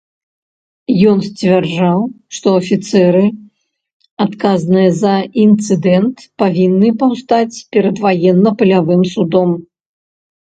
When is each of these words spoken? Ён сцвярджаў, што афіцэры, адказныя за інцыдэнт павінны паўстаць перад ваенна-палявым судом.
Ён 1.09 1.17
сцвярджаў, 1.25 1.99
што 2.37 2.47
афіцэры, 2.61 3.19
адказныя 4.25 4.89
за 5.01 5.11
інцыдэнт 5.43 6.25
павінны 6.45 6.89
паўстаць 7.03 7.57
перад 7.75 7.95
ваенна-палявым 8.07 9.01
судом. 9.13 9.49